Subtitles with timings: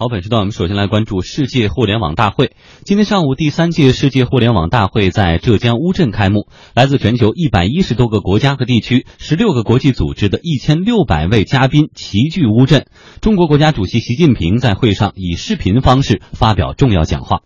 [0.00, 2.52] 好，本时段我们首先来关注世界互联网大会。
[2.86, 6.48] 今天上午，第三届世界互联网大会在浙江乌镇开幕。
[6.74, 12.86] 来自全球一百一十多个国家和地区、十六个国际组织的一千六百位嘉宾齐聚乌镇。
[13.20, 17.40] 中国国家主席习近平在会上以视频方式发表重要讲话。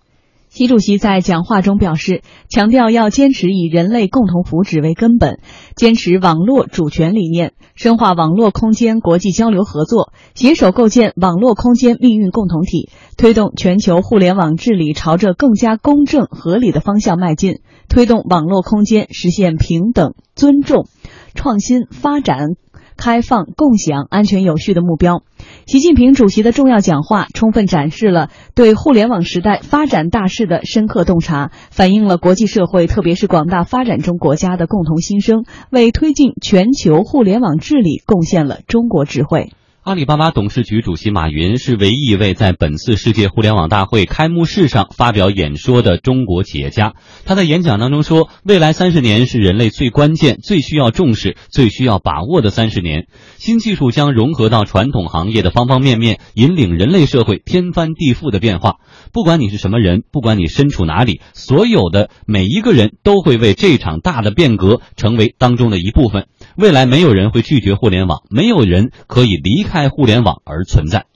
[0.55, 5.41] 习主席在讲话中表示，强调要坚持以人类共同福祉为根本，
[5.75, 20.87] 坚持网络主权理念，深化网络空间国际交流合作，携手构建网络空间命运共同体，推动全球互联网治理朝着更加公正合理的方向迈进，推动网络空间实现平等、尊重、
[21.35, 22.51] 创新、发展。
[22.97, 25.23] 开放、共享、安全、有序的目标。
[25.67, 39.53] 习近平主席的重要讲话充分展示了对互联网时代发展大势的深刻洞察，反映了国际社会特别是广大发展中国家的共同心声，为推进全球互联网治理贡献了中国智慧。
[39.85, 46.95] 阿里巴巴董事局主席马云是唯一一位在本次世界互联网大会开幕式上发表演说的中国企业家。
[47.27, 53.09] 他在演讲当中说：“未来三十年是人类最关键、最需要重视、最需要把握的三十年。
[53.37, 58.77] 新技术将融合到传统行业的方方面面，引领人类社会天翻地覆的变化。
[59.13, 66.27] 不管你是什么人，不管你身处哪里，所有的每一个人都会为这场大的变革成为当中的一部分。
[66.57, 71.07] 未来没有人会拒绝互联网，没有人可以离开。”互联网而存在。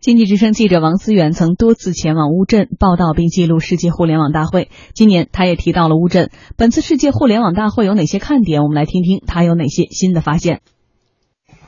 [0.00, 4.68] 经济之声记者王思远曾多次前往乌镇报道并记录世界互联网大会。
[4.94, 6.30] 今年他也提到了乌镇。
[6.56, 8.62] 本次世界互联网大会有哪些看点？
[8.62, 10.60] 我们来听听他有哪些新的发现。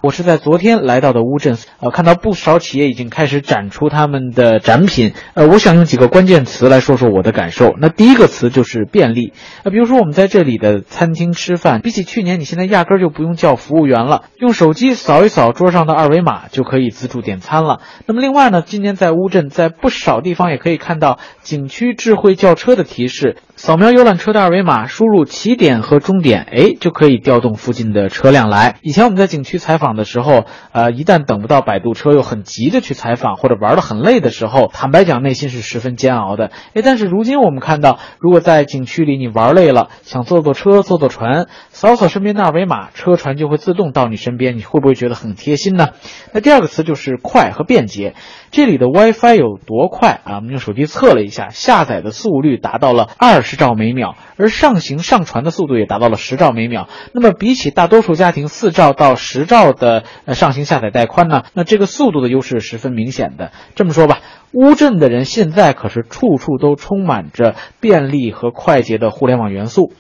[0.00, 7.74] 我是在昨天来到的乌镇，呃，看到不少企业已经开始展出他们的展品，呃，我想用几个关键词来说说我的感受。
[7.80, 9.32] 那第一个词就是便利，
[9.64, 17.80] 呃，比如说我们在这里的餐厅吃饭，比起去年，你现在压根儿就不用叫服务员了，用手机扫一扫桌上的二维码就可以自助点餐了。
[18.06, 23.36] 那么另外呢，今年在乌镇，在不少地方也可以看到景区智慧叫车的提示。
[23.56, 28.76] 扫描游览车的二维码，输入起点和终点，哎，就可以调动附近的车辆来。
[28.82, 36.50] 以前我们在景区采访的时候，呃，一旦等不到摆渡车，又很急着去采访，或者玩得很累的时候，坦白讲，内心是十分煎熬的。
[36.74, 45.88] 哎，但是如今我们看到，如果在景区里你玩累了，想坐坐车、坐坐船，扫扫身边的二维码，车船就会自动到你身边，你会不会觉得很贴心呢？
[46.32, 48.14] 那第二个词就是快和便捷。
[48.50, 50.36] 这里的 WiFi 有多快啊？
[50.36, 56.88] 我们用手机测了一下，下载的速率达到了二十兆每秒，而上行上传的速度也达到了十兆每秒。
[57.12, 63.52] 那么比起大多数家庭四兆到十兆的呃上行下载带宽呢，那这个速度的优势十分明显的。
[63.74, 64.20] 这么说吧，
[64.52, 69.92] 乌镇的人现在可是处处都充满着便利和快捷的互联网元素。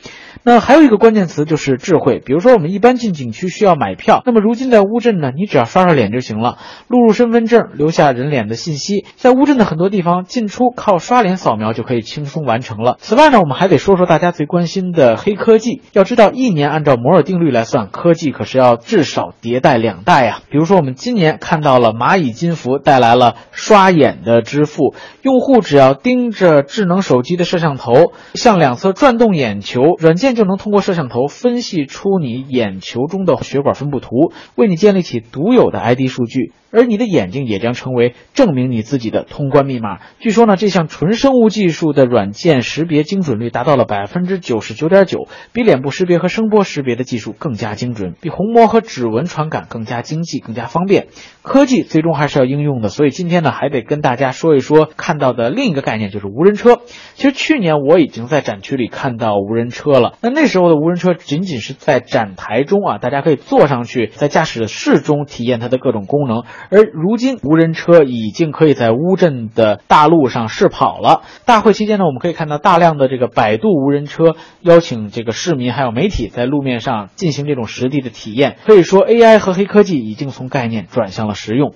[0.48, 12.96] 那还有一个关键词就是智慧，比如说我们一般进景区需要买票，那么如今在乌镇呢，你只要刷刷脸就行了，录入身份证，留下人脸的信息，在乌镇的很多地方进出靠刷脸扫描就可以轻松完成了。
[12.98, 15.82] 此外呢，我们还得说说大家最关心的黑科技。
[15.92, 20.38] 要知道，一年按照摩尔定律来算，科技可是要至少迭代两代呀。
[20.48, 30.37] 比如说，我们今年看到了蚂蚁金服带来了刷眼的支付，用户只要盯着智能手机的摄像头，向两侧转动眼球，软件。
[30.38, 36.52] 就能通过摄像头分析出你眼球中的血管分布图，为你建立起独有的 ID 数据。
[36.70, 39.98] 而你的眼睛也将成为证明你自己的通关密码。
[40.18, 51.08] 据说呢，这项纯生物技术的软件识别精准率达到了百分之九十九点九，比脸部识别和声波识别的技术更加精准，比虹膜和指纹传感更加经济、更加方便。
[51.42, 56.80] 科技最终还是要应用的，所以今天呢，还得跟大家说一说看到的另一个概念，就是无人车。
[57.14, 66.44] 其实去年我已经在展区里看到无人车了，那那时候的无人车仅仅是在展台中啊，大家可以坐上去，在驾驶室中体验它的各种功能。
[66.70, 71.22] 而如今，无人车已经可以在乌镇的大路上试跑了。
[71.44, 78.58] 大会期间呢，我们可以看到大量的这个百度无人车邀请这个市民还有媒体在路面上进行这种实地的体验。
[78.66, 81.74] 可以说，AI 和黑科技已经从概念转向了实用。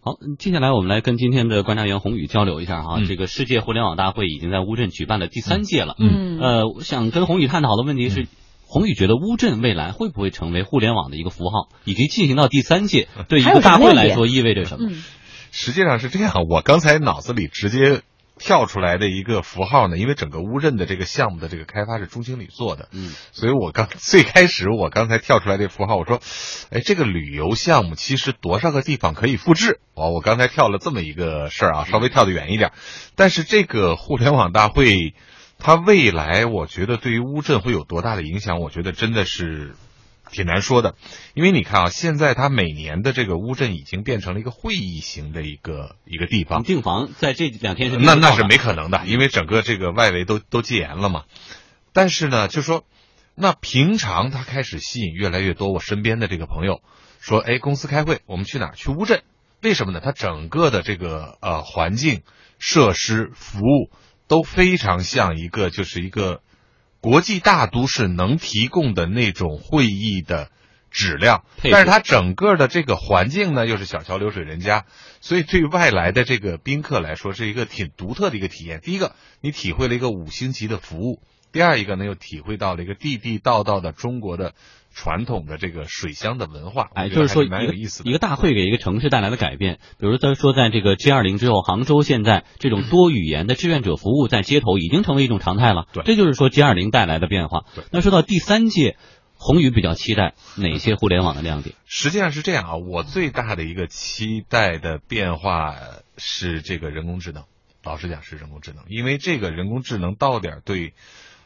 [0.00, 3.00] 好，接下来我们来跟今天的观察员宏宇交流一下哈。
[3.06, 5.94] 这个世界互联网大会已经在乌镇举办了第三届了。
[5.98, 8.26] 嗯，呃，我想跟宏宇探讨的问题是。
[8.70, 14.90] 宏宇觉得乌镇未来会不会成为互联网的一个符号，以及进行到第三届， 对一个大会来说意味着什么？
[15.50, 18.02] 实际上是这样，我刚才脑子里直接
[18.38, 26.20] 跳出来的一个符号呢，因为整个乌镇的这个项目的这个开发是钟经理做的，嗯，所以我刚最开始我刚才跳出来这符号，我说，
[26.70, 29.80] 哎，这个旅游项目其实多少个地方可以复制？
[29.94, 32.72] 哦，我刚才跳了这么一个事儿啊，稍微跳得远一点，
[33.16, 35.14] 但是这个互联网大会。
[35.58, 38.60] 它未来，我觉得对于乌镇会有多大的影响？
[38.60, 39.74] 我觉得真的是
[40.30, 40.94] 挺难说的，
[41.34, 51.24] 因为你看啊，现在它每年的这个乌镇已经变成了一个会议型的一个一个地方，订房在这两天是那那是没可能的，因为整个这个外围都都戒严了嘛。
[51.92, 52.84] 但是呢，就说
[53.34, 56.82] 那平常它开始吸引越来越多我身边的这个朋友
[57.20, 58.74] 说，哎，公司开会，我们去哪儿？
[58.76, 59.22] 去乌镇？
[59.60, 60.00] 为什么呢？
[60.00, 62.22] 它整个的这个呃环境、
[62.60, 63.90] 设施、服务
[64.28, 66.42] 都非常像一个就是一个。
[67.00, 70.50] 国际大都市能提供的那种会议的
[70.90, 74.84] 质量，但是它整个的这个环境呢，又是小桥流水人家，
[75.20, 78.80] 所以对外来的这个宾客来说，是一个挺独特的一个体验。
[78.80, 81.20] 第一个，你体会了一个五星级的服务；
[81.52, 84.54] 第二一个呢，又体会到了一个地地道道的中国的。
[85.00, 88.10] 传统的这个水乡的文化，哎，就是说蛮有意思的。
[88.10, 95.86] 一个大会给一个城市带来的改变，比如他说，在这个 G 二零之后，杭州现在这种多语言的志愿者服务在街头已经成为一种常态了。
[95.92, 97.60] 对，这就是说 G 二零带来的变化。
[97.92, 98.96] 那说到第三届，
[99.34, 101.76] 宏宇比较期待哪些互联网的亮点？
[101.86, 105.76] 实际上是这样啊，我最大的一个期待的变化
[106.16, 107.44] 是这个人工智能。
[107.84, 110.92] 老实讲是人工智能，因为这个人工智能到底对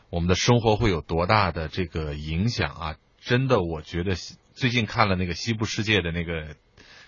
[0.08, 2.96] 我们的生活会有多大的这个影响啊？
[3.24, 4.16] 真的，我觉得
[4.52, 6.56] 最近看了那个《西部世界》的那个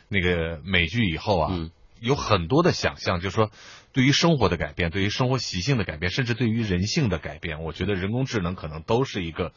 [0.09, 1.71] 那个美剧以后啊，
[2.01, 3.51] 有很多的想象，就是说
[3.93, 9.53] 对于生活的改变，对于生活习性的改变，甚至对于人性的改变，我觉得人工智能可能都是一个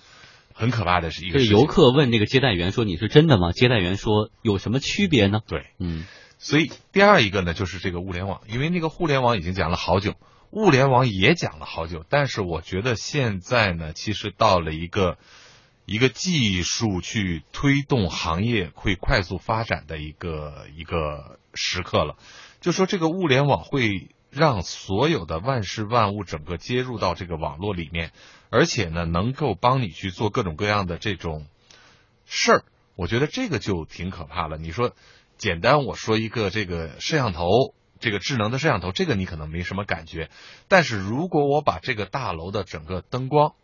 [0.53, 1.39] 很可怕的是一个。
[1.43, 6.05] 游客问那个接待员说：“你是真的吗？”接待员说：“有什么区别呢？”对，嗯。
[6.39, 10.15] 所以第二一个呢，就是这个物联网，因为那个互联网已经讲了好久，
[10.51, 15.17] 物联网也讲了好久，但是我觉得现在呢，其实到了一个。
[15.87, 22.17] 一个技术去推动行业会快速发展的一个一个时刻了，
[22.59, 28.11] 就说这个物联网会让所有的万事万物整个接入到这个网络里面，
[28.49, 31.47] 而且呢，能够帮你去做各种各样的这种
[32.25, 32.65] 事儿。
[32.97, 34.57] 我觉得这个就挺可怕了。
[34.57, 34.93] 你说，
[35.37, 37.47] 简单我说一个这个摄像头，
[38.01, 40.29] 这个智能的摄像头，这个你可能没什么感觉。
[40.67, 43.55] 但是如果我把这个大楼的整个灯光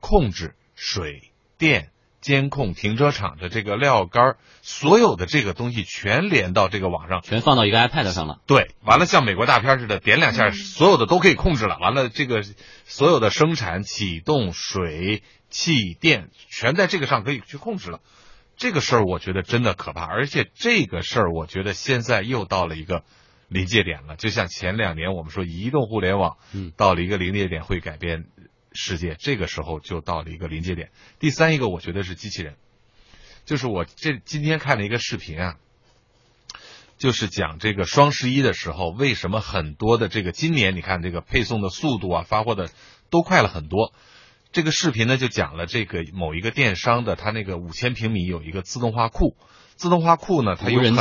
[0.00, 1.29] 控制水。
[1.60, 1.90] 电
[2.22, 8.40] 监控停车场的这个料杆所有的这个东西全连到这个网上，全放到一个 iPad 上了。
[8.46, 11.78] 对，完了像美国大片似的，点两下，所有的都可以控制了。
[11.78, 12.42] 完了，这个
[12.86, 18.00] 所有的生产、启动、水、气、电，全在这个上可以去控制了。
[18.56, 23.04] 这个事儿我觉得真的可怕，而且这个事儿我觉得现在又到了一个
[23.48, 24.16] 临界点了。
[24.16, 28.24] 就像前两年我们说移动互联网，嗯，到了一个临界点会改变。
[28.72, 30.90] 世界这个时候就到了一个临界点。
[31.18, 32.56] 第三一个，我觉得是机器人，
[33.44, 35.56] 就是我这今天看了一个视频啊，
[36.98, 42.70] 就是讲这个双十一的时候，为什么很多的这个今年你看这个配送的速度啊，发货的
[43.10, 43.92] 都快了很多。
[44.52, 49.36] 这个视频呢就讲了这个某一个电商的，它那个五千平米有一个自动化库，
[49.76, 50.94] 自动化库呢它有很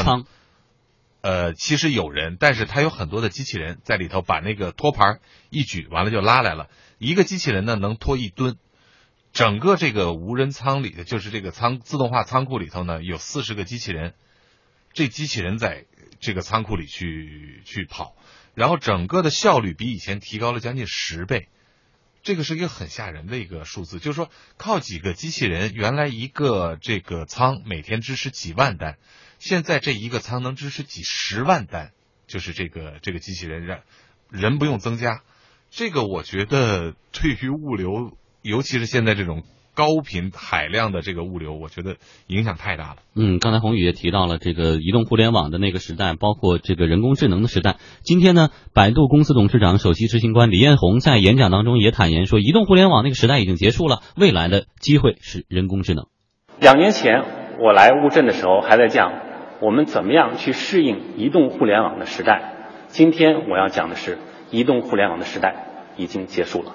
[1.22, 5.20] 呃，其实有人，但是他有很多的机器人在里头，把那个托盘
[5.50, 6.70] 一举完了就拉来了。
[6.98, 8.58] 一个机器人呢能拖一吨，
[9.34, 14.14] 整个这个无人仓里的就是这个仓自动化仓库里头呢有四十个机器人，
[14.94, 15.86] 这机器人在
[16.20, 18.16] 这个仓库里去去跑，
[18.54, 21.48] 然后整个的效率比以前提高了将近十倍，
[22.24, 28.98] 这个是一个很吓人的一个数字，就是说靠几个机器人，原来一个这个仓每天支持几万单，
[29.40, 31.92] 现在这一个仓能支持几十万单，
[32.28, 33.80] 就是这个这个机器人人
[34.30, 35.22] 人不用增加。
[35.72, 39.44] 这个我觉得对于物流，尤其是现在这种
[39.74, 41.96] 高频海量的这个物流，我觉得
[42.28, 42.98] 影响太大了。
[43.16, 47.78] 嗯，刚才宏宇也提到了这个移动互联网的那个时代，包括这个人工智能的时代。
[48.02, 56.08] 今天呢，百度公司董事长、首席执行官李彦宏在演讲当中也坦言说，移动互联网那个时代已经结束了，未来的机会是人工智能。
[56.60, 57.24] 两年前
[57.62, 59.12] 我来乌镇的时候，还在讲
[59.60, 62.42] 我们怎么样去适应移动互联网的时代。
[62.88, 64.18] 今天我要讲的是。
[64.52, 66.72] 移动互联网的时代已经结束了。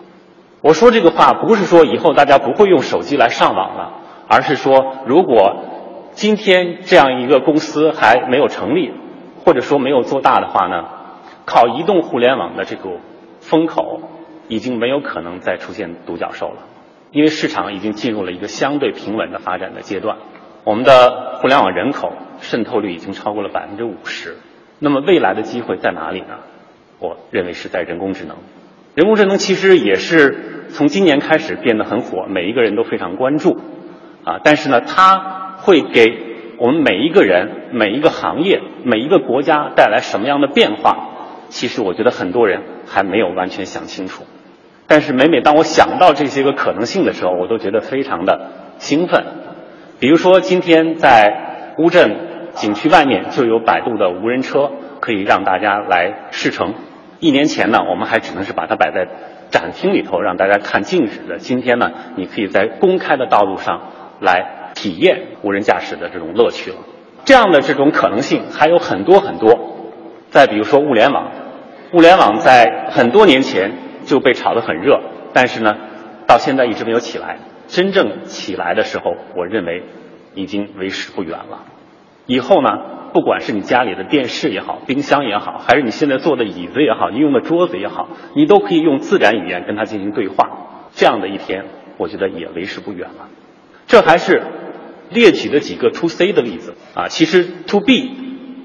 [0.61, 3.95] 我说这个话不是说以后大家不会用手机来上网了，
[4.29, 5.65] 而是说如果
[6.13, 8.93] 今天这样一个公司还没有成立，
[9.45, 10.85] 或者说没有做大的话呢，
[11.47, 13.01] 靠移动互联网的这个
[13.41, 14.03] 风口
[14.47, 16.59] 已经没有可能再出现独角兽了，
[17.11, 20.19] 因为市场已经进入了一个相对平稳的发展的阶段。
[20.65, 24.37] 我们的互联网人口渗透率已经超过了百分之五十，
[24.79, 26.39] 那么未来的机会在哪里呢？
[26.99, 28.37] 我认为是在人工智能，
[28.95, 33.59] 人工智能其实也是从今年开始变得很火，每一个人都非常关注，
[34.25, 41.11] 啊，但是呢，它会给我们每一个人、每一个行业、每一个国家带来什么样的变化？
[41.51, 44.25] 其实我觉得很多人还没有完全想清楚。
[44.87, 49.25] 但是每每当我想到这些个可能性的时候，我都觉得非常的兴奋。
[50.01, 52.17] 比如说，今天在乌镇
[52.55, 54.71] 景区外面就有百度的无人车，
[55.01, 56.75] 可以让大家来试乘。
[57.21, 59.07] 一年前呢，我们还只能是把它摆在
[59.51, 61.39] 展厅里头让大家看静止的。
[61.39, 63.81] 今天呢，你可以在公开的道路上
[64.21, 66.77] 来体验无人驾驶的这种乐趣了。
[67.25, 69.59] 这样的这种可能性还有很多很多。
[70.31, 71.31] 再比如说物联网，
[71.93, 73.73] 物联网在很多年前
[74.05, 75.01] 就被炒得很热，
[75.33, 75.77] 但是呢，
[76.27, 77.39] 到现在一直没有起来。
[77.75, 79.83] 真正起来的时候，我认为
[80.37, 81.65] 已经为时不远了。
[82.27, 82.71] 以后呢，
[83.13, 90.89] 不管是你家里的电视也好，冰箱也好，还是你现在坐的椅子也好，你用的桌子也好，你都可以用自然语言跟它进行对话。
[90.93, 91.65] 这样的一天，
[91.97, 93.29] 我觉得也为时不远了。
[93.89, 94.41] 这还是
[95.11, 98.13] 列举的几个 to C 的例子啊，其实 to B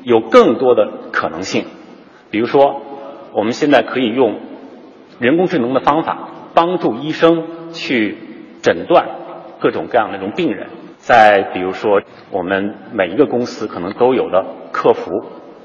[0.04, 1.66] 有更多的可能性。
[2.30, 2.84] 比如说，
[3.34, 4.39] 我们现在可以用
[5.20, 8.29] 人工智能的方法帮助医生去
[8.70, 9.08] 诊断
[9.60, 10.68] 各种各样的这种病人。
[10.98, 15.10] 再比如说，我们每一个公司可能都有的客服，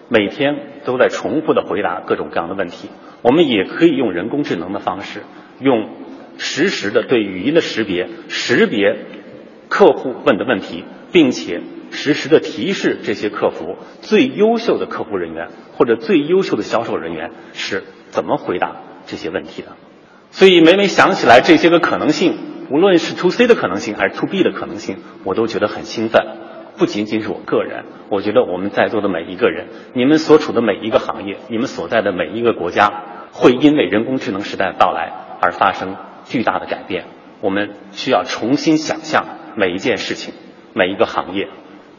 [0.09, 2.89] 每天都在重复的回答各种各样的问题。
[3.21, 5.21] 我们也可以用人工智能的方式，
[5.61, 5.91] 用
[6.39, 8.97] 实时的对语音的识别，识别
[9.69, 19.69] 客户问的问题，并且实时的提示这些客服最优秀的客服人员或者最优秀的销售人员是怎么回答这些问题的。
[20.31, 22.54] 所以每每想起来这些个可能性。
[22.71, 26.23] 无论是 to C 的可能性还是 to B 的可能性，我都觉得很兴奋。
[26.77, 37.07] 不仅仅是我个人，我觉得我们在座的每一个人，你们所处的每一个行业，你们所在的每一个国家，会因为人工智能时代的到来而发生巨大的改变。
[37.41, 40.35] 我们需要重新想象每一件事情、
[40.75, 41.49] 每一个行业、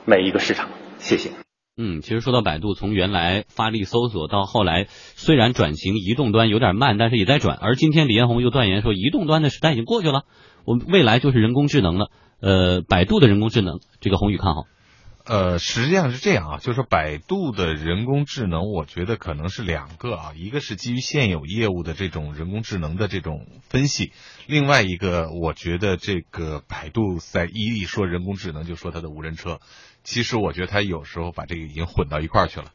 [0.04, 0.68] 每一个市场。
[0.98, 1.30] 谢谢。
[1.78, 7.58] 嗯，其实说到百度，从原来发力搜索到后来，虽然转型移动端有点慢，但是也在转。
[7.62, 10.24] 而今天李彦宏又断言说，移动端的时代已经过去了，
[10.66, 12.10] 我们未来就是人工智能了。
[12.42, 14.64] 呃，百度的人工智能，这个宏宇看好。
[15.26, 24.12] 呃，实际上是这样啊，就是百度的人工智能，我觉得可能是两个啊，一个是基于现有业务的这种人工智能的这种分析，
[24.46, 29.60] 另外一个我觉得这个百度在一一说人工智能就说它的无人车。
[30.04, 32.68] 其实我觉得他有时候把这个已经混到一块儿去了。